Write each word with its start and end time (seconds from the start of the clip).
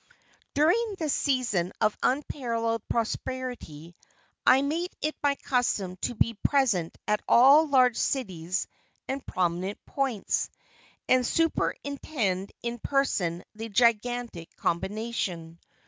During 0.55 0.95
this 0.97 1.13
season 1.13 1.71
of 1.79 1.95
unparalleled 2.01 2.81
prosperity, 2.89 3.95
I 4.47 4.63
made 4.63 4.89
it 4.99 5.15
my 5.21 5.35
custom 5.35 5.95
to 5.97 6.15
be 6.15 6.33
present 6.43 6.97
at 7.07 7.21
all 7.27 7.67
large 7.67 7.97
cities 7.97 8.65
and 9.07 9.23
prominent 9.23 9.77
points, 9.85 10.49
and 11.07 11.23
superintend 11.23 12.51
in 12.63 12.79
person 12.79 13.43
the 13.53 13.69
gigantic 13.69 14.55
combination. 14.55 15.59